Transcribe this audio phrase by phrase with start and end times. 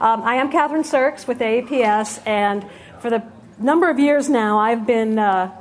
[0.00, 2.64] Um, I am Kathryn Serkes with AAPS, and
[3.00, 3.20] for the
[3.58, 5.60] number of years now, I've been uh,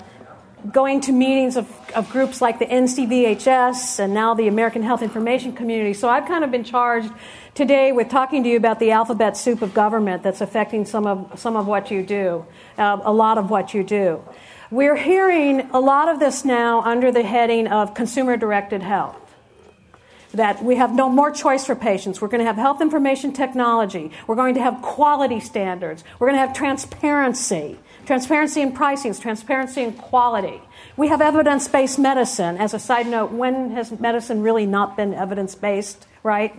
[0.71, 5.53] going to meetings of, of groups like the NCVHS and now the American Health Information
[5.53, 5.95] Community.
[5.95, 7.11] So I've kind of been charged
[7.55, 11.39] today with talking to you about the alphabet soup of government that's affecting some of,
[11.39, 12.45] some of what you do,
[12.77, 14.23] uh, a lot of what you do.
[14.69, 19.26] We're hearing a lot of this now under the heading of consumer directed health
[20.37, 22.21] that we have no more choice for patients.
[22.21, 24.11] We're going to have health information technology.
[24.25, 26.03] We're going to have quality standards.
[26.17, 27.77] We're going to have transparency.
[28.05, 30.61] Transparency in pricing, transparency in quality.
[30.95, 32.57] We have evidence based medicine.
[32.57, 36.55] As a side note, when has medicine really not been evidence based, right?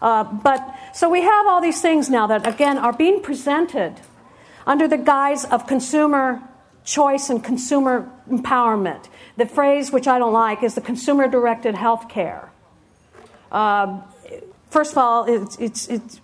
[0.00, 3.94] Uh, but so we have all these things now that, again, are being presented
[4.66, 6.42] under the guise of consumer
[6.84, 9.08] choice and consumer empowerment.
[9.36, 12.52] The phrase, which I don't like, is the consumer directed health care.
[13.54, 14.02] Um,
[14.70, 16.20] first of all, it's, it's, it's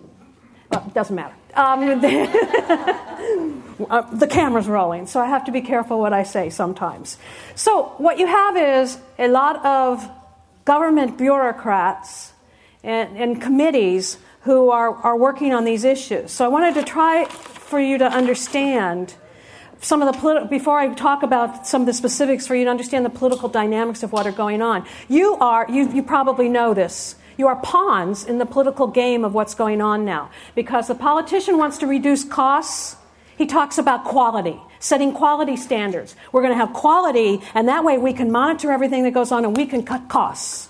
[0.69, 1.35] well, it doesn't matter.
[1.53, 1.81] Um,
[3.89, 7.17] uh, the camera's rolling, so I have to be careful what I say sometimes.
[7.55, 10.07] So, what you have is a lot of
[10.65, 12.33] government bureaucrats
[12.83, 16.31] and, and committees who are, are working on these issues.
[16.31, 19.15] So, I wanted to try for you to understand
[19.81, 22.69] some of the politi- before I talk about some of the specifics for you to
[22.69, 24.85] understand the political dynamics of what are going on.
[25.09, 27.15] You are you, you probably know this.
[27.37, 30.29] You are pawns in the political game of what's going on now.
[30.55, 32.97] Because the politician wants to reduce costs,
[33.37, 36.15] he talks about quality, setting quality standards.
[36.31, 39.45] We're going to have quality, and that way we can monitor everything that goes on
[39.45, 40.69] and we can cut costs.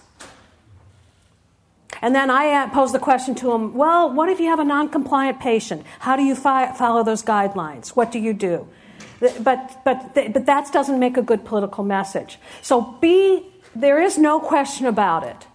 [2.02, 4.64] And then I uh, pose the question to him well, what if you have a
[4.64, 5.86] non compliant patient?
[6.00, 7.89] How do you fi- follow those guidelines?
[7.89, 8.67] What do you do?
[9.20, 12.39] But, but, but that doesn't make a good political message.
[12.64, 13.45] So, be,
[13.76, 15.45] there is no question about it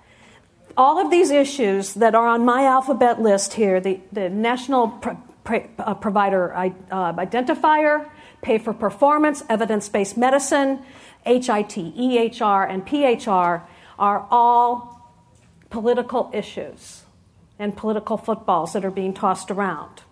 [0.77, 5.01] all of these issues that are on my alphabet list here the, the National
[5.47, 8.09] uh, Provider uh, Identifier,
[8.43, 10.81] Pay for Performance, Evidence Based Medicine,
[11.25, 13.63] HIT, EHR, and PHR
[13.99, 15.13] are all
[15.71, 17.03] political issues
[17.59, 20.03] and political footballs that are being tossed around.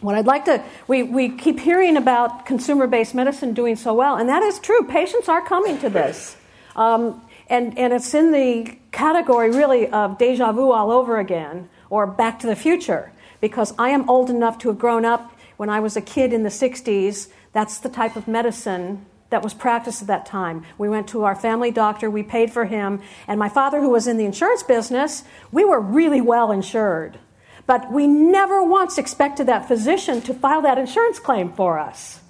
[0.00, 4.16] what I'd like to, we, we keep hearing about consumer based medicine doing so well,
[4.16, 4.84] and that is true.
[4.84, 6.36] Patients are coming to this.
[6.76, 7.20] Um,
[7.52, 12.38] and, and it's in the category really of deja vu all over again or back
[12.38, 15.94] to the future because I am old enough to have grown up when I was
[15.94, 17.28] a kid in the 60s.
[17.52, 20.64] That's the type of medicine that was practiced at that time.
[20.78, 24.06] We went to our family doctor, we paid for him, and my father, who was
[24.06, 27.18] in the insurance business, we were really well insured.
[27.66, 32.21] But we never once expected that physician to file that insurance claim for us.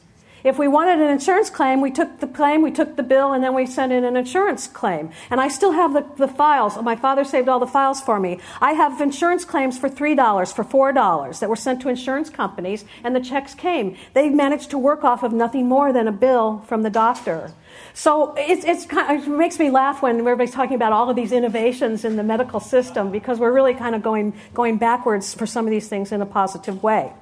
[0.44, 3.44] If we wanted an insurance claim, we took the claim, we took the bill, and
[3.44, 5.10] then we sent in an insurance claim.
[5.30, 6.76] And I still have the, the files.
[6.82, 8.40] My father saved all the files for me.
[8.60, 13.14] I have insurance claims for $3, for $4 that were sent to insurance companies, and
[13.14, 13.96] the checks came.
[14.14, 17.52] They managed to work off of nothing more than a bill from the doctor.
[17.94, 21.16] So it's, it's kind of, it makes me laugh when everybody's talking about all of
[21.16, 25.46] these innovations in the medical system because we're really kind of going, going backwards for
[25.46, 27.12] some of these things in a positive way.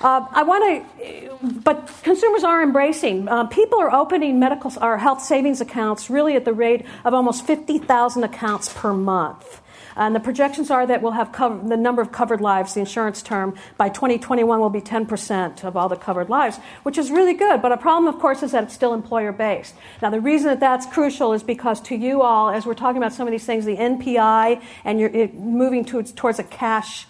[0.00, 3.28] Uh, I want to, but consumers are embracing.
[3.28, 7.46] Uh, people are opening medical or health savings accounts really at the rate of almost
[7.46, 9.60] 50,000 accounts per month.
[9.96, 13.20] And the projections are that we'll have cover, the number of covered lives, the insurance
[13.20, 17.60] term, by 2021 will be 10% of all the covered lives, which is really good.
[17.60, 19.74] But a problem, of course, is that it's still employer based.
[20.00, 23.12] Now, the reason that that's crucial is because to you all, as we're talking about
[23.12, 27.06] some of these things, the NPI and you're moving towards, towards a cash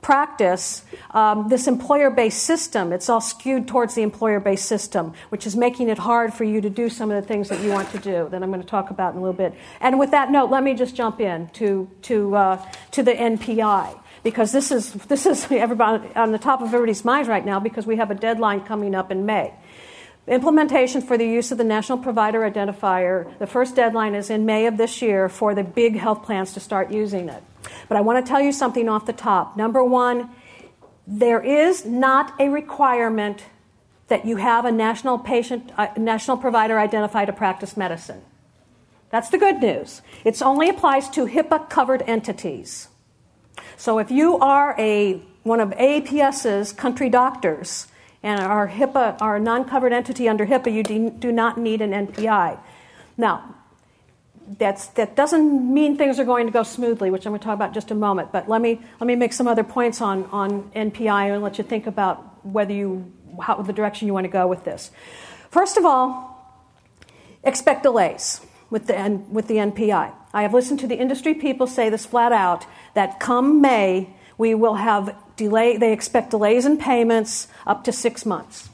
[0.00, 2.92] practice um, this employer based system.
[2.92, 6.60] It's all skewed towards the employer based system, which is making it hard for you
[6.60, 8.66] to do some of the things that you want to do that I'm going to
[8.66, 9.54] talk about in a little bit.
[9.80, 13.98] And with that note, let me just jump in to, to, uh, to the NPI.
[14.22, 17.86] Because this is, this is everybody on the top of everybody's minds right now because
[17.86, 19.54] we have a deadline coming up in May.
[20.26, 24.66] Implementation for the use of the National Provider Identifier, the first deadline is in May
[24.66, 27.42] of this year for the big health plans to start using it.
[27.88, 29.56] But I want to tell you something off the top.
[29.56, 30.30] Number one,
[31.06, 33.44] there is not a requirement
[34.08, 38.22] that you have a national patient, uh, national provider identified to practice medicine.
[39.10, 40.02] That's the good news.
[40.24, 42.88] It only applies to HIPAA covered entities.
[43.76, 47.86] So if you are a one of AAPS's country doctors
[48.22, 52.58] and are HIPAA are a non-covered entity under HIPAA, you do not need an NPI.
[53.16, 53.54] Now,
[54.56, 57.54] that's, that doesn't mean things are going to go smoothly, which I'm going to talk
[57.54, 58.32] about just a moment.
[58.32, 61.64] But let me, let me make some other points on, on NPI and let you
[61.64, 63.12] think about whether you,
[63.42, 64.90] how, the direction you want to go with this.
[65.50, 66.34] First of all,
[67.44, 68.40] expect delays
[68.70, 70.12] with the, with the NPI.
[70.32, 74.54] I have listened to the industry people say this flat out that come May, we
[74.54, 78.68] will have delay, they expect delays in payments up to six months.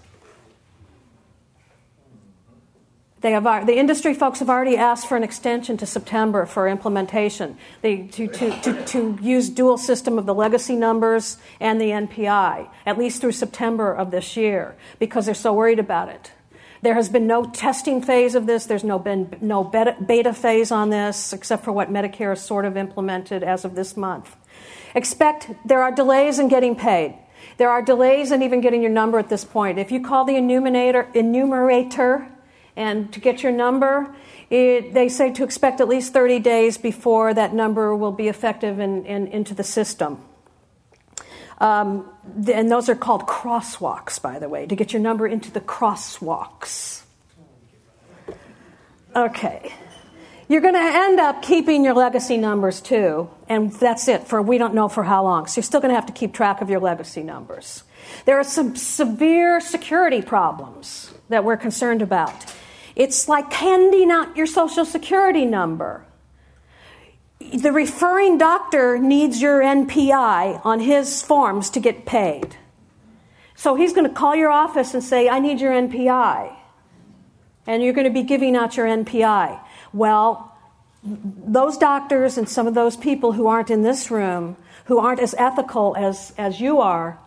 [3.24, 6.68] They have, uh, the industry folks have already asked for an extension to September for
[6.68, 11.86] implementation they, to, to, to, to use dual system of the legacy numbers and the
[11.86, 16.32] NPI, at least through September of this year, because they're so worried about it.
[16.82, 18.66] There has been no testing phase of this.
[18.66, 22.66] There's no been no beta, beta phase on this, except for what Medicare has sort
[22.66, 24.36] of implemented as of this month.
[24.94, 27.18] Expect there are delays in getting paid.
[27.56, 29.78] There are delays in even getting your number at this point.
[29.78, 32.30] If you call the enumerator, enumerator
[32.76, 34.14] and to get your number,
[34.50, 38.78] it, they say to expect at least 30 days before that number will be effective
[38.78, 40.22] and in, in, into the system.
[41.58, 42.10] Um,
[42.52, 47.02] and those are called crosswalks, by the way, to get your number into the crosswalks.
[49.14, 49.72] Okay.
[50.48, 54.58] You're going to end up keeping your legacy numbers too, and that's it for we
[54.58, 55.46] don't know for how long.
[55.46, 57.82] So you're still going to have to keep track of your legacy numbers.
[58.26, 62.54] There are some severe security problems that we're concerned about.
[62.96, 66.06] It's like handing out your social security number
[67.52, 72.56] the referring doctor needs your NPI on his forms to get paid.
[73.54, 76.54] So he's going to call your office and say, I need your NPI.
[77.66, 79.60] And you're going to be giving out your NPI.
[79.92, 80.52] Well,
[81.02, 84.56] those doctors and some of those people who aren't in this room,
[84.86, 87.18] who aren't as ethical as, as you are,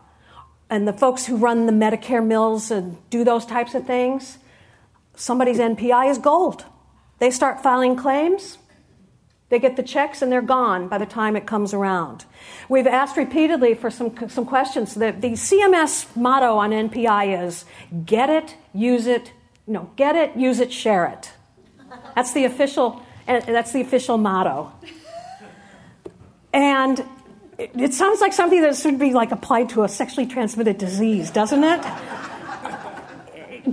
[0.70, 4.38] and the folks who run the Medicare mills and do those types of things,
[5.18, 6.66] somebody's NPI is gold.
[7.20, 8.58] They start filing claims,
[9.50, 12.26] they get the checks and they're gone by the time it comes around.
[12.68, 14.94] We've asked repeatedly for some, some questions.
[14.94, 17.64] The, the CMS motto on NPI is
[18.06, 19.32] get it, use it,
[19.66, 21.32] no, get it, use it, share it.
[22.14, 24.72] That's the official, eh, that's the official motto.
[26.52, 27.00] And
[27.58, 31.32] it, it sounds like something that should be like applied to a sexually transmitted disease,
[31.32, 31.86] doesn't it?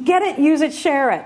[0.04, 1.24] get it, use it, share it.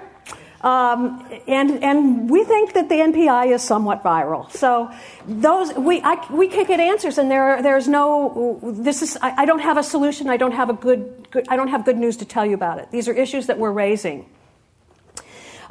[0.60, 4.50] Um, and, and we think that the NPI is somewhat viral.
[4.50, 4.90] So
[5.26, 9.44] those, we, I, we can't get answers and there, there's no, this is, I, I
[9.44, 10.28] don't have a solution.
[10.28, 12.80] I don't have a good, good, I don't have good news to tell you about
[12.80, 12.90] it.
[12.90, 14.28] These are issues that we're raising.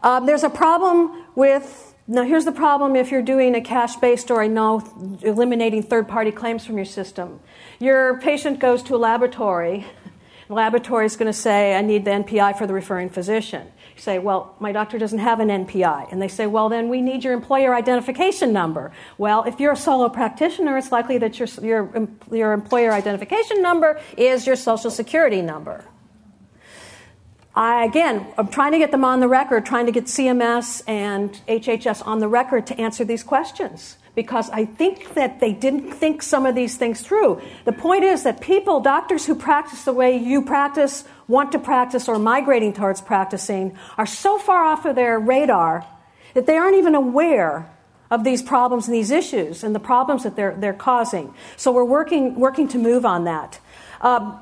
[0.04, 4.32] Um, there's a problem with now, here's the problem if you're doing a cash based
[4.32, 4.82] or a no,
[5.24, 7.42] eliminating third party claims from your system.
[7.80, 9.86] Your patient goes to a laboratory.
[10.48, 13.68] The laboratory is going to say, I need the NPI for the referring physician.
[13.98, 16.12] Say, well, my doctor doesn't have an NPI.
[16.12, 18.92] And they say, well, then we need your employer identification number.
[19.18, 24.00] Well, if you're a solo practitioner, it's likely that your, your, your employer identification number
[24.16, 25.84] is your social security number.
[27.56, 31.32] I, again, I'm trying to get them on the record, trying to get CMS and
[31.48, 36.24] HHS on the record to answer these questions because I think that they didn't think
[36.24, 37.40] some of these things through.
[37.66, 42.10] The point is that people, doctors who practice the way you practice, want to practice,
[42.10, 45.86] or migrating towards practicing, are so far off of their radar
[46.34, 47.72] that they aren't even aware
[48.10, 51.32] of these problems and these issues and the problems that they're, they're causing.
[51.56, 53.60] So we're working, working to move on that.
[54.02, 54.40] Um,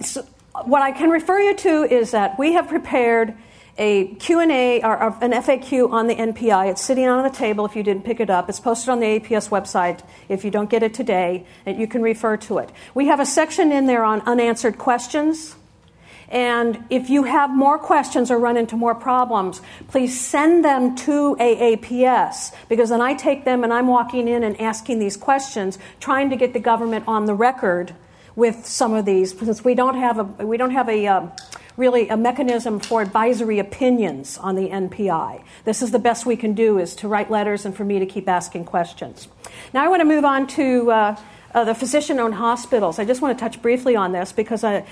[0.00, 0.26] so
[0.64, 3.36] what I can refer you to is that we have prepared
[3.78, 6.70] a Q&A or, an FAQ on the NPI.
[6.70, 8.48] It's sitting on the table if you didn't pick it up.
[8.48, 12.02] It's posted on the APS website if you don't get it today, and you can
[12.02, 12.70] refer to it.
[12.94, 15.54] We have a section in there on unanswered questions.
[16.30, 21.36] And if you have more questions or run into more problems, please send them to
[21.40, 26.28] AAPS because then I take them and I'm walking in and asking these questions, trying
[26.28, 27.94] to get the government on the record
[28.36, 31.26] with some of these, since we don't have a we don't have a uh,
[31.78, 35.42] really a mechanism for advisory opinions on the NPI.
[35.64, 38.06] This is the best we can do is to write letters and for me to
[38.06, 39.28] keep asking questions.
[39.72, 40.90] Now I want to move on to.
[40.90, 41.16] Uh,
[41.54, 42.98] uh, the physician owned hospitals.
[42.98, 44.84] I just want to touch briefly on this because uh,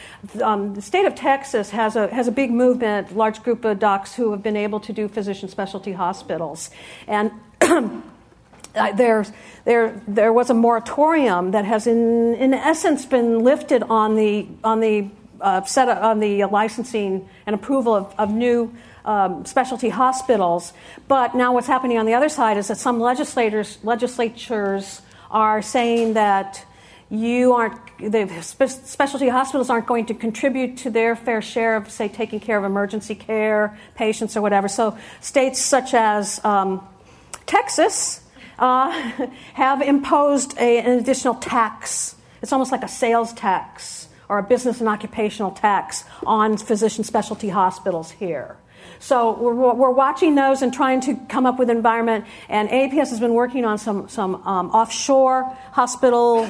[0.42, 4.14] um, the state of Texas has a, has a big movement, large group of docs
[4.14, 6.70] who have been able to do physician specialty hospitals.
[7.06, 7.30] And
[8.96, 9.32] there's,
[9.66, 14.80] there, there was a moratorium that has, in, in essence, been lifted on the, on
[14.80, 18.74] the uh, set on the licensing and approval of, of new
[19.06, 20.72] um, specialty hospitals.
[21.08, 25.00] But now what's happening on the other side is that some legislators, legislatures
[25.30, 26.64] are saying that
[27.08, 31.88] you aren't the spe- specialty hospitals aren't going to contribute to their fair share of
[31.90, 34.68] say taking care of emergency care patients or whatever.
[34.68, 36.86] So states such as um,
[37.46, 38.22] texas
[38.58, 38.90] uh,
[39.54, 42.16] have imposed a, an additional tax.
[42.42, 47.48] It's almost like a sales tax or a business and occupational tax on physician specialty
[47.48, 48.56] hospitals here.
[48.98, 52.24] So we're, we're watching those and trying to come up with environment.
[52.48, 56.48] And APS has been working on some, some um, offshore hospital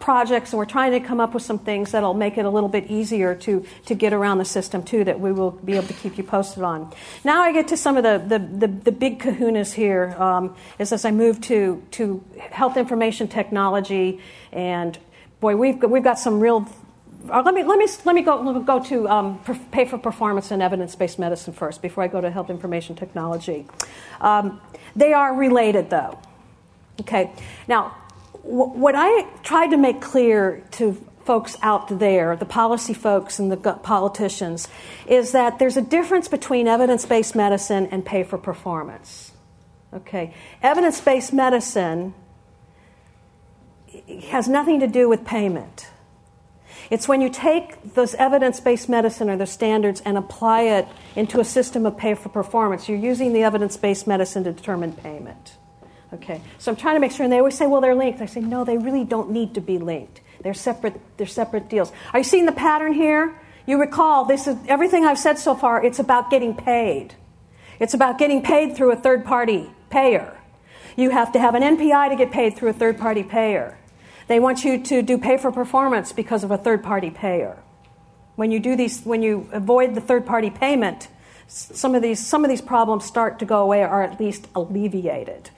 [0.00, 2.68] projects, and we're trying to come up with some things that'll make it a little
[2.68, 5.94] bit easier to, to get around the system, too, that we will be able to
[5.94, 6.92] keep you posted on.
[7.24, 10.92] Now I get to some of the, the, the, the big kahunas here, um, is
[10.92, 14.98] as I move to, to health information technology, and
[15.40, 16.68] boy, we've, we've got some real
[17.30, 19.38] uh, let me let me let me go go to um,
[19.70, 23.66] pay for performance and evidence based medicine first before I go to health information technology.
[24.20, 24.60] Um,
[24.96, 26.18] they are related though.
[27.00, 27.30] Okay,
[27.68, 27.96] now
[28.42, 33.56] what I tried to make clear to folks out there, the policy folks and the
[33.56, 34.68] politicians,
[35.06, 39.32] is that there's a difference between evidence based medicine and pay for performance.
[39.94, 42.14] Okay, evidence based medicine
[44.28, 45.88] has nothing to do with payment.
[46.92, 51.40] It's when you take those evidence based medicine or the standards and apply it into
[51.40, 52.86] a system of pay for performance.
[52.86, 55.56] You're using the evidence based medicine to determine payment.
[56.12, 58.20] Okay, so I'm trying to make sure, and they always say, well, they're linked.
[58.20, 60.20] I say, no, they really don't need to be linked.
[60.42, 61.90] They're separate, they're separate deals.
[62.12, 63.40] Are you seeing the pattern here?
[63.64, 67.14] You recall, this is everything I've said so far, it's about getting paid.
[67.80, 70.36] It's about getting paid through a third party payer.
[70.96, 73.78] You have to have an NPI to get paid through a third party payer.
[74.28, 77.58] They want you to do pay for performance because of a third party payer.
[78.36, 81.08] When you do these, when you avoid the third party payment,
[81.46, 85.50] some of these some of these problems start to go away or at least alleviated.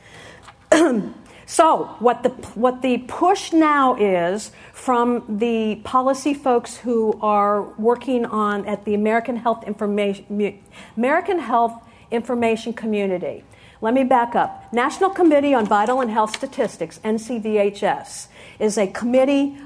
[1.47, 8.25] so, what the, what the push now is from the policy folks who are working
[8.25, 10.63] on at the American Health Information,
[10.97, 11.81] American Health
[12.11, 13.45] Information Community.
[13.81, 14.73] Let me back up.
[14.73, 19.57] National Committee on Vital and Health Statistics, NCVHS, is a committee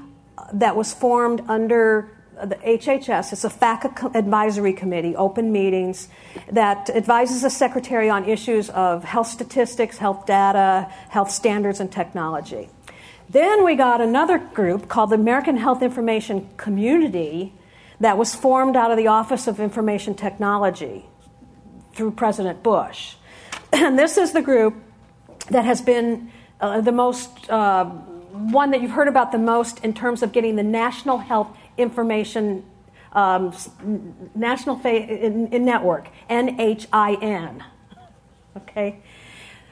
[0.53, 6.07] that was formed under the HHS, it's a FACA advisory committee, open meetings,
[6.49, 12.69] that advises the secretary on issues of health statistics, health data, health standards, and technology.
[13.29, 17.53] Then we got another group called the American Health Information Community
[17.99, 21.05] that was formed out of the Office of Information Technology
[21.93, 23.15] through President Bush.
[23.71, 24.73] And this is the group
[25.51, 27.91] that has been uh, the most, uh,
[28.31, 32.63] one that you've heard about the most in terms of getting the national health information
[33.13, 33.55] um,
[34.35, 37.63] national fa- in, in network NHIN.
[38.57, 38.99] Okay.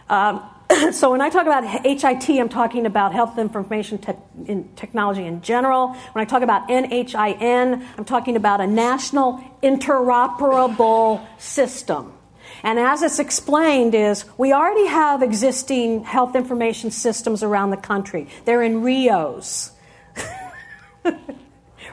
[0.09, 0.41] Um,
[0.91, 4.13] so when I talk about HIT, I'm talking about health information te-
[4.45, 5.89] in technology in general.
[6.11, 12.16] When I talk about NHIN, I'm talking about a national interoperable system.
[12.63, 18.27] And as it's explained is we already have existing health information systems around the country.
[18.45, 19.71] They're in RHIOs.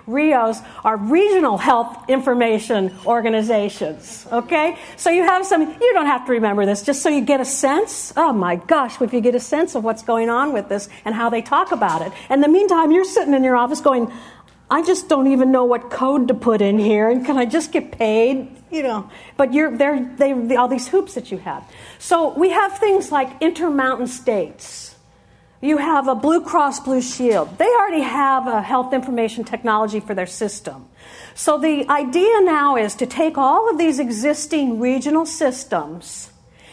[0.06, 4.26] RHIOs are regional health information organizations.
[4.30, 4.78] Okay?
[4.97, 7.44] So you have some, you don't have to remember this, just so you get a
[7.44, 8.12] sense.
[8.16, 11.14] Oh my gosh, if you get a sense of what's going on with this and
[11.14, 12.12] how they talk about it.
[12.28, 14.12] In the meantime, you're sitting in your office going,
[14.71, 17.71] I just don't even know what code to put in here, and can I just
[17.71, 18.49] get paid?
[18.71, 20.04] You know, but you're there.
[20.16, 21.62] They all these hoops that you have.
[21.99, 24.94] So we have things like intermountain states
[25.64, 27.56] you have a Blue Cross Blue Shield.
[27.56, 30.87] They already have a health information technology for their system.
[31.35, 36.30] So the idea now is to take all of these existing regional systems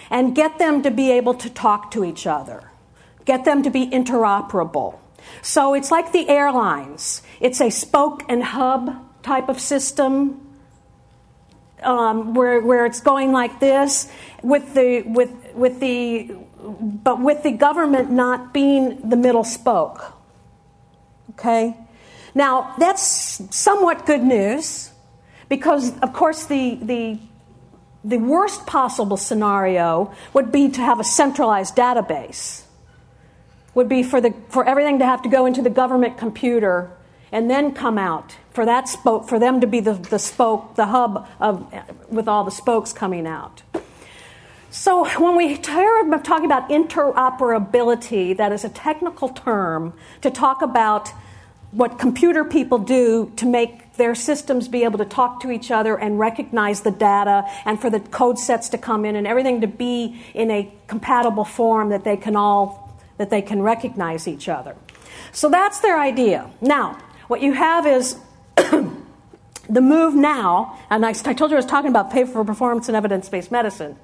[0.09, 2.69] and get them to be able to talk to each other,
[3.23, 4.99] get them to be interoperable.
[5.41, 7.21] So it's like the airlines.
[7.41, 10.47] It's a spoke and hub type of system
[11.83, 14.09] um, where, where it's going like this
[14.43, 20.13] with the, with, with the but with the government not being the middle spoke.
[21.31, 21.75] Okay?
[22.35, 24.91] Now, that's somewhat good news
[25.49, 27.19] because, of course, the, the,
[28.03, 32.61] the worst possible scenario would be to have a centralized database,
[33.73, 36.91] would be for, the, for everything to have to go into the government computer
[37.31, 40.87] and then come out for that spoke for them to be the, the spoke the
[40.87, 41.65] hub of
[42.09, 43.61] with all the spokes coming out
[44.73, 51.09] so, when we talk talking about interoperability, that is a technical term to talk about
[51.71, 55.99] what computer people do to make their systems be able to talk to each other
[55.99, 59.67] and recognize the data and for the code sets to come in and everything to
[59.67, 64.77] be in a compatible form that they can all that they can recognize each other.
[65.33, 66.49] So that's their idea.
[66.61, 66.97] Now,
[67.31, 68.17] what you have is
[68.57, 72.89] the move now, and I, I told you I was talking about pay for performance
[72.89, 73.95] and evidence based medicine.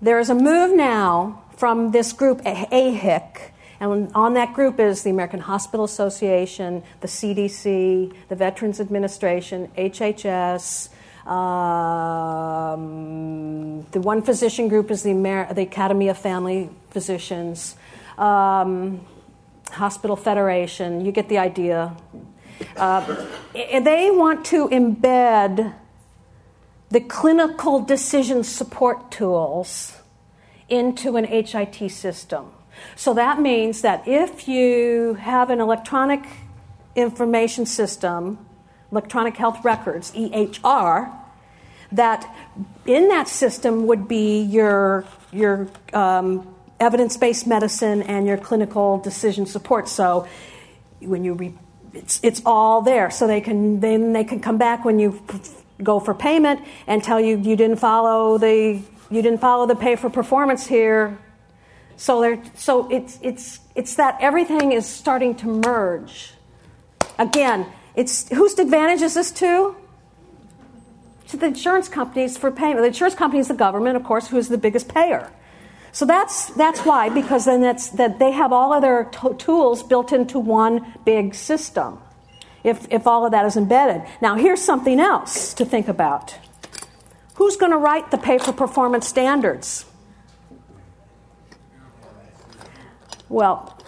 [0.00, 5.10] There is a move now from this group, AHIC, and on that group is the
[5.10, 10.90] American Hospital Association, the CDC, the Veterans Administration, HHS,
[11.26, 12.76] Um,
[13.90, 17.76] the one physician group is the, Amer- the Academy of Family Physicians,
[18.16, 19.00] um,
[19.72, 21.04] Hospital Federation.
[21.04, 21.96] You get the idea.
[22.76, 25.74] Uh, they want to embed
[26.90, 29.96] the clinical decision support tools
[30.68, 32.50] into an HIT system.
[32.96, 36.24] So that means that if you have an electronic
[36.96, 38.38] information system,
[38.90, 41.12] electronic health records, EHR,
[41.92, 42.34] that
[42.86, 49.46] in that system would be your, your um, evidence based medicine and your clinical decision
[49.46, 49.88] support.
[49.88, 50.26] So
[51.00, 51.54] when you re-
[51.94, 53.10] it's, it's all there.
[53.10, 55.20] So they can, then they can come back when you
[55.82, 59.96] go for payment and tell you you didn't follow the you didn't follow the pay
[59.96, 61.18] for performance here.
[61.96, 66.32] So there so it's it's it's that everything is starting to merge.
[67.18, 69.76] Again, it's whose advantage is this to?
[71.28, 72.80] To the insurance companies for payment.
[72.80, 75.30] The insurance company is the government, of course, who is the biggest payer.
[75.94, 79.82] So that's that's why because then that's that they have all of their t- tools
[79.82, 81.98] built into one big system
[82.64, 84.02] if, if all of that is embedded.
[84.20, 86.36] Now, here's something else to think about
[87.34, 89.84] who's going to write the pay for performance standards?
[93.28, 93.78] Well,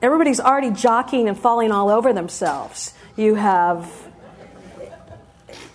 [0.00, 2.94] everybody's already jockeying and falling all over themselves.
[3.16, 4.08] You have,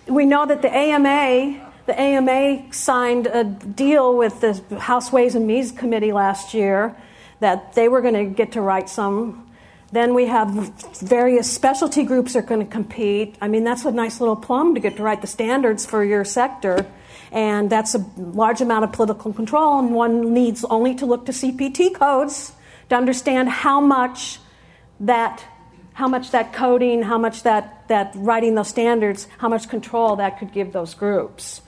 [0.06, 5.46] we know that the AMA, the AMA signed a deal with the House Ways and
[5.46, 6.96] Means Committee last year
[7.40, 9.46] that they were going to get to write some
[9.92, 10.50] then we have
[11.00, 13.36] various specialty groups are going to compete.
[13.40, 16.24] I mean, that's a nice little plum to get to write the standards for your
[16.24, 16.86] sector.
[17.30, 21.32] And that's a large amount of political control, and one needs only to look to
[21.32, 22.52] CPT codes
[22.88, 24.38] to understand how much
[25.00, 25.44] that
[25.94, 30.38] how much that coding, how much that, that writing those standards, how much control that
[30.38, 31.62] could give those groups.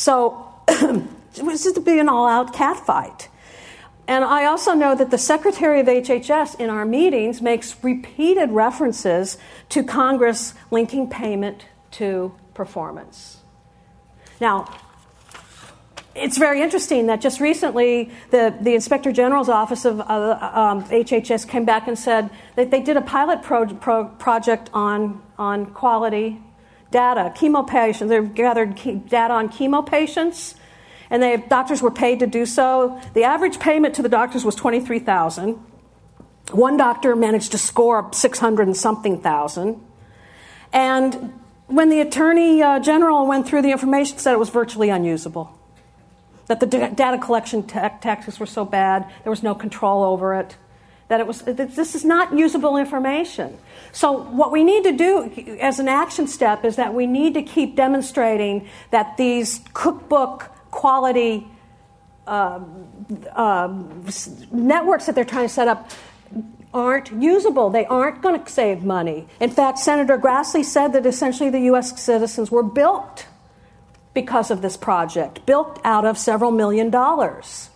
[0.00, 0.48] So
[1.42, 3.28] was just to be an all out catfight.
[4.08, 9.36] And I also know that the Secretary of HHS in our meetings makes repeated references
[9.68, 13.40] to Congress linking payment to performance.
[14.40, 14.74] Now,
[16.14, 20.04] it's very interesting that just recently the, the Inspector General's Office of uh,
[20.54, 25.20] um, HHS came back and said that they did a pilot pro- pro- project on,
[25.38, 26.40] on quality
[26.90, 28.08] data, chemo patients.
[28.08, 28.74] They've gathered
[29.08, 30.54] data on chemo patients
[31.10, 33.00] and they, doctors were paid to do so.
[33.14, 35.54] The average payment to the doctors was 23000
[36.52, 39.80] One doctor managed to score 600 and something thousand.
[40.72, 41.32] And
[41.66, 45.56] when the attorney uh, general went through the information, said it was virtually unusable.
[46.46, 50.56] That the data collection tactics were so bad, there was no control over it.
[51.10, 53.58] That it was that this is not usable information.
[53.90, 57.42] So what we need to do as an action step is that we need to
[57.42, 61.48] keep demonstrating that these cookbook quality
[62.28, 62.60] uh,
[63.34, 63.82] uh,
[64.52, 65.90] networks that they're trying to set up
[66.72, 67.70] aren't usable.
[67.70, 69.26] They aren't going to save money.
[69.40, 72.00] In fact, Senator Grassley said that essentially the U.S.
[72.00, 73.26] citizens were built
[74.14, 77.69] because of this project, built out of several million dollars.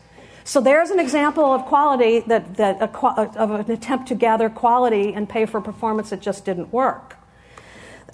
[0.44, 5.14] So there's an example of quality that, that a, of an attempt to gather quality
[5.14, 7.16] and pay for performance that just didn't work.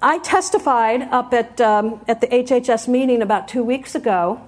[0.01, 4.41] I testified up at, um, at the HHS meeting about two weeks ago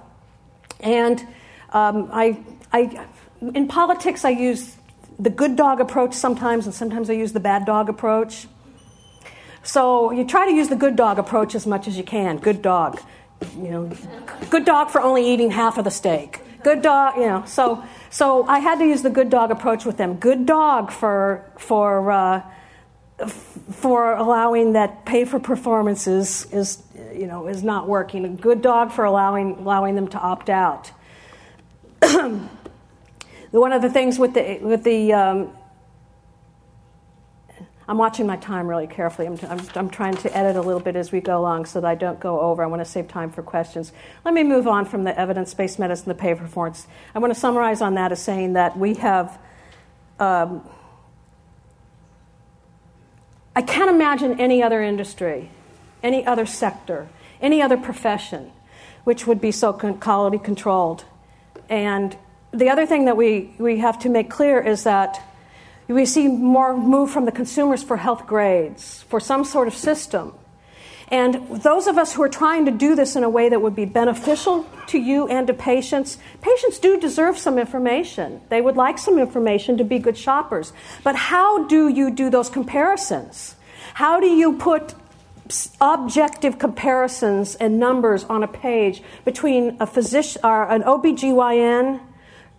[0.79, 1.25] and
[1.71, 2.39] um, I,
[2.71, 3.05] I,
[3.41, 4.75] in politics, I use
[5.17, 8.47] the good dog approach sometimes, and sometimes I use the bad dog approach.
[9.63, 12.37] So you try to use the good dog approach as much as you can.
[12.37, 13.01] Good dog,
[13.55, 13.91] you know,
[14.49, 16.41] good dog for only eating half of the steak.
[16.63, 17.43] Good dog, you know.
[17.45, 20.15] So, so I had to use the good dog approach with them.
[20.15, 22.41] Good dog for for uh,
[23.71, 26.81] for allowing that pay for performances is
[27.13, 28.25] you know is not working.
[28.25, 30.91] A good dog for allowing allowing them to opt out.
[33.51, 35.49] One of the things with the with the um,
[37.87, 39.27] I'm watching my time really carefully.
[39.27, 41.87] I'm, I'm, I'm, trying to edit a little bit as we go along so that
[41.87, 42.63] I don't go over.
[42.63, 43.91] I want to save time for questions.
[44.23, 46.87] Let me move on from the evidence based medicine, the pay for performance.
[47.13, 49.37] I want to summarize on that as saying that we have.
[50.19, 50.67] Um,
[53.55, 55.51] I can't imagine any other industry,
[56.01, 57.09] any other sector,
[57.41, 58.51] any other profession
[59.03, 61.03] which would be so quality controlled.
[61.69, 62.17] And
[62.51, 65.21] the other thing that we, we have to make clear is that
[65.87, 70.33] we see more move from the consumers for health grades, for some sort of system.
[71.09, 73.75] And those of us who are trying to do this in a way that would
[73.75, 78.41] be beneficial to you and to patients, patients do deserve some information.
[78.49, 80.73] They would like some information to be good shoppers.
[81.03, 83.55] But how do you do those comparisons?
[83.93, 84.95] How do you put
[85.81, 91.99] objective comparisons and numbers on a page between a physician or an OBGYN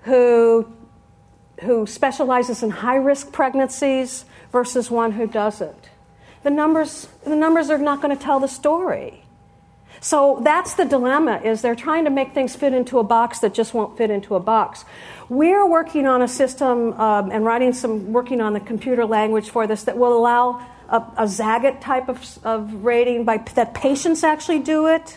[0.02, 0.70] who
[1.64, 5.90] who specializes in high risk pregnancies versus one who doesn't.
[6.42, 9.24] The numbers, the numbers are not going to tell the story.
[10.00, 13.54] So that's the dilemma is they're trying to make things fit into a box that
[13.54, 14.84] just won't fit into a box.
[15.30, 19.66] We're working on a system um, and writing some, working on the computer language for
[19.66, 24.58] this that will allow a, a Zagat type of, of rating by that patients actually
[24.58, 25.16] do it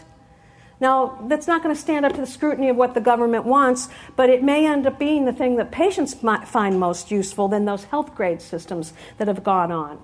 [0.79, 3.89] now, that's not going to stand up to the scrutiny of what the government wants,
[4.15, 7.65] but it may end up being the thing that patients might find most useful than
[7.65, 9.99] those health grade systems that have gone on.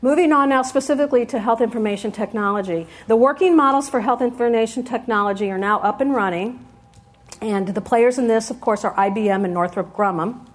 [0.00, 2.86] Moving on now specifically to health information technology.
[3.08, 6.66] The working models for health information technology are now up and running,
[7.42, 10.46] and the players in this, of course, are IBM and Northrop Grumman.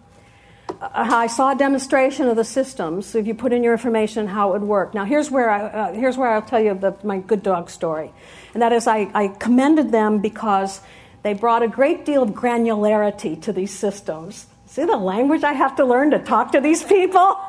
[0.81, 3.13] Uh, I saw a demonstration of the systems.
[3.13, 4.95] If you put in your information, how it would work.
[4.95, 8.11] Now, here's where I, uh, here's where I'll tell you the, my good dog story,
[8.53, 10.81] and that is I, I commended them because
[11.21, 14.47] they brought a great deal of granularity to these systems.
[14.65, 17.35] See the language I have to learn to talk to these people.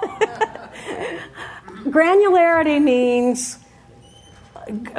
[1.85, 3.59] granularity means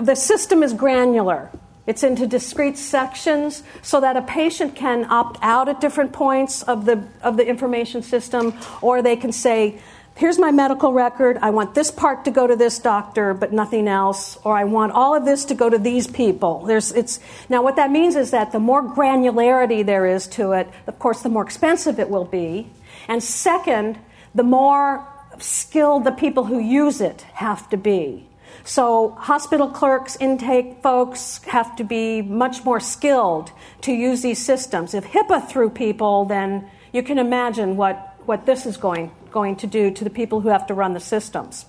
[0.02, 1.52] the system is granular.
[1.86, 6.86] It's into discrete sections so that a patient can opt out at different points of
[6.86, 9.80] the, of the information system, or they can say,
[10.16, 11.40] Here's my medical record.
[11.42, 14.38] I want this part to go to this doctor, but nothing else.
[14.44, 16.66] Or I want all of this to go to these people.
[16.66, 17.20] There's, it's,
[17.50, 21.24] now, what that means is that the more granularity there is to it, of course,
[21.24, 22.70] the more expensive it will be.
[23.08, 23.98] And second,
[24.36, 25.08] the more
[25.40, 28.28] skilled the people who use it have to be.
[28.64, 34.94] So, hospital clerks, intake folks have to be much more skilled to use these systems.
[34.94, 39.68] If HIPAA threw people, then you can imagine what, what this is going, going to
[39.68, 41.66] do to the people who have to run the systems.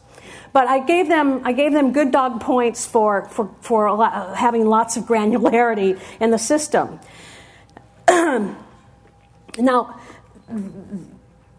[0.53, 4.97] But I gave them, I gave them good dog points for, for, for having lots
[4.97, 7.01] of granularity in the system.
[8.09, 10.01] now,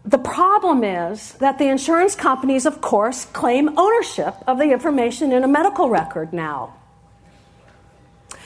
[0.06, 5.42] the problem is that the insurance companies, of course, claim ownership of the information in
[5.42, 6.74] a medical record now.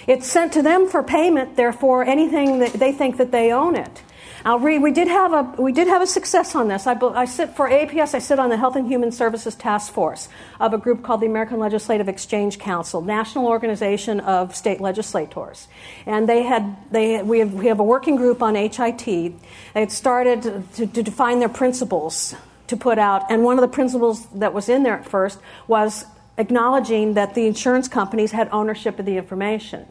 [0.07, 4.03] It's sent to them for payment, therefore, anything that they think that they own it.
[4.45, 6.87] Now, we did have a we did have a success on this.
[6.87, 8.15] I, I, sit for APS.
[8.15, 11.27] I sit on the Health and Human Services Task Force of a group called the
[11.27, 15.69] American Legislative Exchange Council, national organization of state legislators,
[16.07, 19.05] and they had they we have, we have a working group on HIT.
[19.05, 19.35] They
[19.75, 20.43] had started
[20.75, 22.35] to, to define their principles
[22.69, 26.07] to put out, and one of the principles that was in there at first was
[26.39, 29.87] acknowledging that the insurance companies had ownership of the information.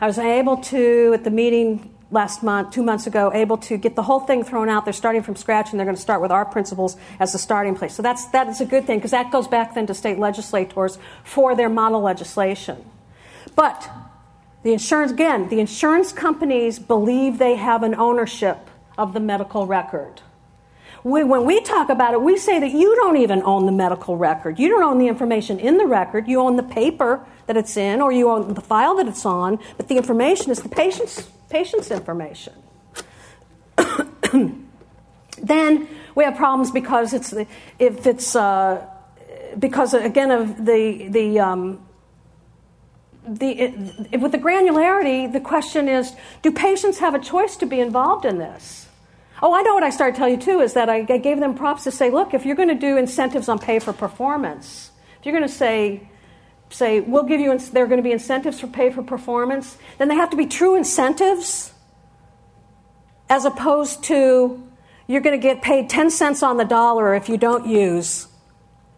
[0.00, 3.96] I was able to, at the meeting last month, two months ago, able to get
[3.96, 4.84] the whole thing thrown out.
[4.84, 7.74] They're starting from scratch, and they're going to start with our principles as the starting
[7.74, 7.94] place.
[7.94, 10.98] So that's that is a good thing because that goes back then to state legislators
[11.24, 12.82] for their model legislation.
[13.54, 13.90] But
[14.62, 20.22] the insurance again, the insurance companies believe they have an ownership of the medical record.
[21.02, 24.16] We, when we talk about it, we say that you don't even own the medical
[24.16, 24.58] record.
[24.58, 26.26] You don't own the information in the record.
[26.26, 29.58] You own the paper that it's in, or you own the file that it's on,
[29.76, 32.54] but the information is the patient's patient's information.
[35.42, 37.46] then we have problems because it's the,
[37.78, 38.86] if it's uh,
[39.58, 41.80] because again of the the um,
[43.26, 47.80] the, it, with the granularity, the question is do patients have a choice to be
[47.80, 48.86] involved in this?
[49.42, 51.40] Oh, I know what I started to tell you too is that I, I gave
[51.40, 54.90] them props to say, look, if you're going to do incentives on pay for performance,
[55.18, 56.08] if you're going to say,
[56.74, 60.08] say, we'll give you, there are going to be incentives for pay for performance, then
[60.08, 61.72] they have to be true incentives
[63.30, 64.60] as opposed to
[65.06, 68.28] you're going to get paid 10 cents on the dollar if you don't use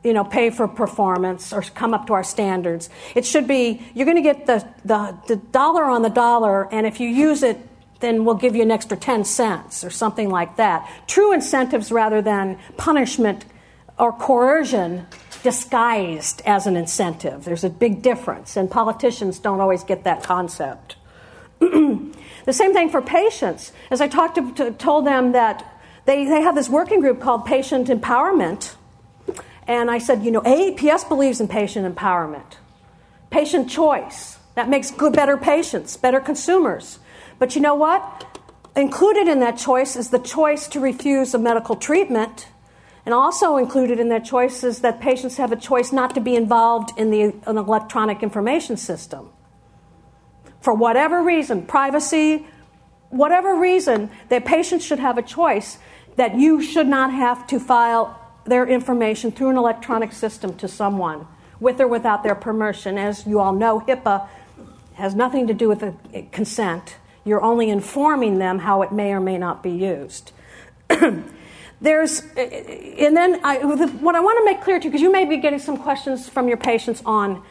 [0.02, 2.88] you know pay for performance or come up to our standards.
[3.14, 6.86] It should be you're going to get the, the, the dollar on the dollar and
[6.86, 7.58] if you use it
[8.00, 10.88] then we'll give you an extra 10 cents or something like that.
[11.06, 13.44] True incentives rather than punishment
[13.98, 15.06] or coercion
[15.46, 17.44] disguised as an incentive.
[17.44, 20.96] There's a big difference, and politicians don't always get that concept.
[21.60, 23.70] the same thing for patients.
[23.88, 25.64] As I talked to, to, told them that
[26.04, 28.74] they, they have this working group called Patient Empowerment,
[29.68, 32.56] and I said, you know, AAPS believes in patient empowerment,
[33.30, 34.38] patient choice.
[34.56, 36.98] That makes good, better patients, better consumers.
[37.38, 38.40] But you know what?
[38.74, 42.48] Included in that choice is the choice to refuse a medical treatment
[43.06, 46.34] and also included in their choice is that patients have a choice not to be
[46.34, 49.30] involved in the an electronic information system.
[50.60, 52.46] For whatever reason, privacy,
[53.10, 55.78] whatever reason, that patients should have a choice
[56.16, 61.28] that you should not have to file their information through an electronic system to someone
[61.60, 62.98] with or without their permission.
[62.98, 64.26] As you all know, HIPAA
[64.94, 65.84] has nothing to do with
[66.32, 66.96] consent.
[67.24, 70.32] You're only informing them how it may or may not be used.
[71.80, 75.26] There's, and then I, what I want to make clear to you, because you may
[75.26, 77.44] be getting some questions from your patients on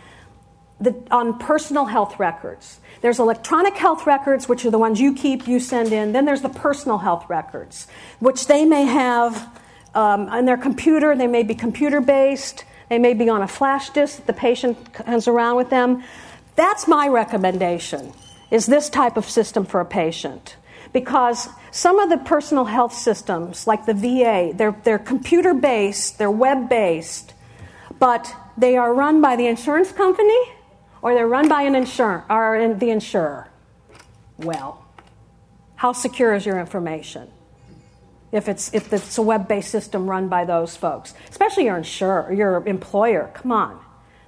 [0.79, 2.79] the, on personal health records.
[3.01, 6.11] There's electronic health records, which are the ones you keep, you send in.
[6.11, 7.87] Then there's the personal health records,
[8.19, 9.35] which they may have
[9.93, 11.15] um, on their computer.
[11.15, 12.65] They may be computer based.
[12.89, 14.17] They may be on a flash disk.
[14.17, 16.03] That the patient comes around with them.
[16.55, 18.11] That's my recommendation.
[18.49, 20.55] Is this type of system for a patient?
[20.95, 26.31] Because some of the personal health systems, like the VA, they're, they're computer based, they're
[26.31, 27.33] web based,
[27.99, 30.39] but they are run by the insurance company
[31.01, 33.49] or they're run by an insurer or the insurer.
[34.37, 34.85] Well,
[35.75, 37.29] how secure is your information?
[38.31, 42.65] If it's if it's a web-based system run by those folks, especially your insurer, your
[42.65, 43.84] employer, come on.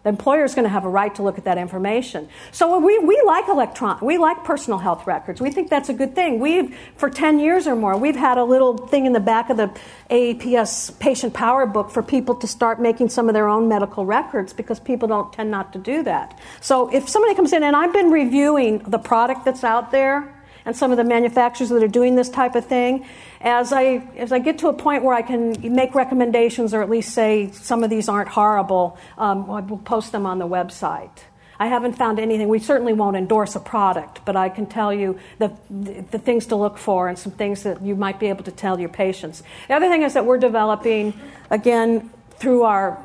[0.07, 2.29] The employer is going to have a right to look at that information.
[2.53, 5.41] So we, we like electron, we like personal health records.
[5.41, 6.39] We think that's a good thing.
[6.39, 9.57] We've, for 10 years or more, we've had a little thing in the back of
[9.57, 9.69] the
[10.09, 14.53] AAPS patient power book for people to start making some of their own medical records
[14.53, 16.39] because people don't tend not to do that.
[16.61, 20.33] So if somebody comes in, and I've been reviewing the product that's out there,
[20.67, 23.05] and some of the manufacturers that are doing this type of thing.
[23.39, 26.89] As I, as I get to a point where I can make recommendations or at
[26.89, 31.19] least say some of these aren't horrible, um, we'll post them on the website.
[31.57, 32.49] I haven't found anything.
[32.49, 36.57] We certainly won't endorse a product, but I can tell you the, the things to
[36.57, 39.43] look for and some things that you might be able to tell your patients.
[39.69, 41.13] The other thing is that we're developing,
[41.49, 43.01] again, through our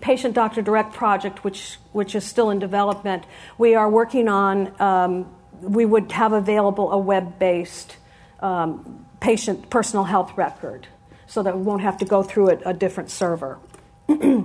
[0.00, 3.24] patient doctor direct project, which, which is still in development,
[3.56, 5.26] we are working on um,
[5.64, 7.96] we would have available a web based
[8.40, 10.86] um, patient personal health record
[11.26, 13.58] so that we won't have to go through a, a different server.
[14.08, 14.44] uh,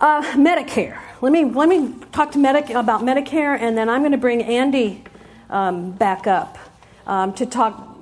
[0.00, 1.00] Medicare.
[1.20, 4.42] Let me, let me talk to Medic- about Medicare, and then I'm going to bring
[4.42, 5.02] Andy
[5.48, 6.58] um, back up
[7.06, 7.96] um, to talk.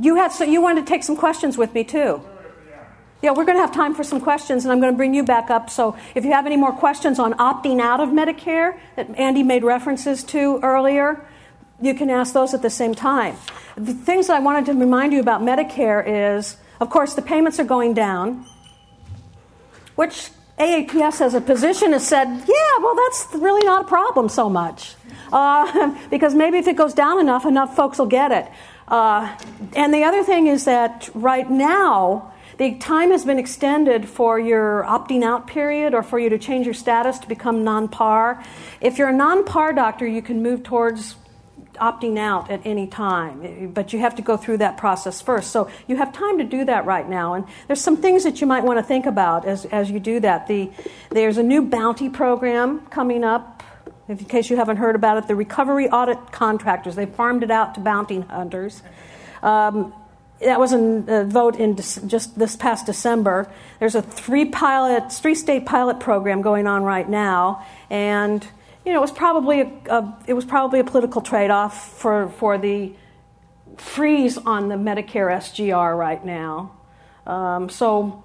[0.00, 2.22] You, had, so you wanted to take some questions with me, too.
[3.20, 5.24] Yeah, we're going to have time for some questions, and I'm going to bring you
[5.24, 5.70] back up.
[5.70, 9.64] So if you have any more questions on opting out of Medicare that Andy made
[9.64, 11.26] references to earlier,
[11.80, 13.36] you can ask those at the same time.
[13.76, 17.58] The things that I wanted to remind you about Medicare is, of course, the payments
[17.58, 18.46] are going down,
[19.96, 24.48] which AAPS as a position has said, yeah, well, that's really not a problem so
[24.48, 24.94] much.
[25.32, 28.48] Uh, because maybe if it goes down enough, enough folks will get it.
[28.86, 29.36] Uh,
[29.74, 34.84] and the other thing is that right now, the time has been extended for your
[34.84, 38.44] opting out period or for you to change your status to become non par.
[38.80, 41.14] If you're a non par doctor, you can move towards
[41.76, 45.52] opting out at any time, but you have to go through that process first.
[45.52, 47.34] So you have time to do that right now.
[47.34, 50.18] And there's some things that you might want to think about as, as you do
[50.20, 50.48] that.
[50.48, 50.70] The,
[51.10, 53.62] there's a new bounty program coming up.
[54.08, 57.74] In case you haven't heard about it, the recovery audit contractors, they farmed it out
[57.74, 58.82] to bounty hunters.
[59.42, 59.92] Um,
[60.40, 63.50] that was a vote in just this past December.
[63.80, 68.46] There's a three pilot, three state pilot program going on right now, and
[68.84, 72.56] you know it was probably a, a it was probably a political trade-off for for
[72.56, 72.92] the
[73.76, 76.72] freeze on the Medicare SGR right now.
[77.26, 78.22] Um, so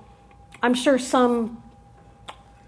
[0.62, 1.62] I'm sure some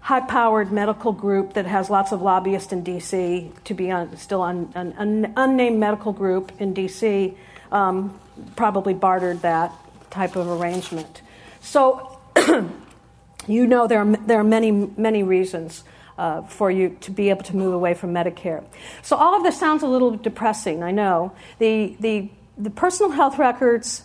[0.00, 3.50] high-powered medical group that has lots of lobbyists in D.C.
[3.64, 7.36] to be on, still an unnamed medical group in D.C.
[7.72, 8.20] Um,
[8.56, 9.72] probably bartered that
[10.10, 11.22] type of arrangement.
[11.60, 12.18] So
[13.46, 15.84] you know there are, there are many, many reasons
[16.18, 18.64] uh, for you to be able to move away from Medicare.
[19.02, 21.32] So all of this sounds a little depressing, I know.
[21.58, 24.02] The, the, the personal health records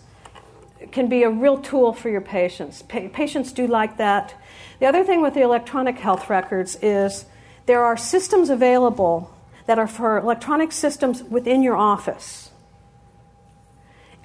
[0.90, 2.82] can be a real tool for your patients.
[2.82, 4.34] Pa- patients do like that.
[4.80, 7.24] The other thing with the electronic health records is
[7.66, 9.32] there are systems available
[9.66, 12.50] that are for electronic systems within your office.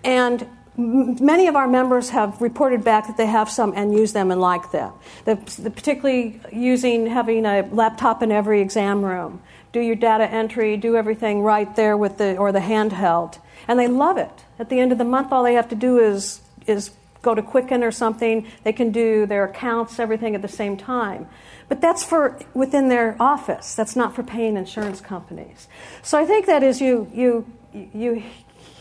[0.08, 4.32] And many of our members have reported back that they have some and use them
[4.32, 4.94] and like them.
[5.26, 9.42] The, the, particularly using having a laptop in every exam room,
[9.74, 13.88] do your data entry, do everything right there with the or the handheld, and they
[13.88, 14.32] love it.
[14.60, 16.92] At the end of the month, all they have to do is is
[17.22, 18.48] go to Quicken or something.
[18.64, 21.28] They can do their accounts, everything at the same time.
[21.68, 23.76] But that's for within their office.
[23.76, 25.68] That's not for paying insurance companies.
[26.02, 28.24] So I think that is you you you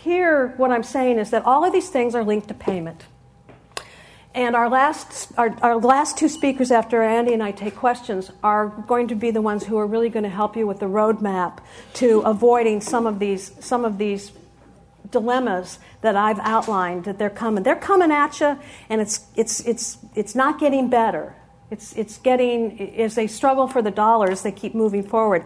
[0.07, 3.05] here, what I'm saying is that all of these things are linked to payment.
[4.35, 8.69] And our last, our, our last two speakers, after Andy and I take questions, are
[8.69, 11.59] going to be the ones who are really going to help you with the roadmap
[11.95, 14.33] to avoiding some of these, some of these
[15.11, 17.65] dilemmas that I've outlined that they're coming.
[17.65, 21.35] They're coming at you, and it's, it's, it's, it's not getting better.
[21.71, 25.45] It's, it's getting, as they struggle for the dollars, they keep moving forward.